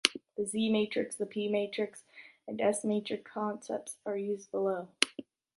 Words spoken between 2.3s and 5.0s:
and S-matrix concepts are used below.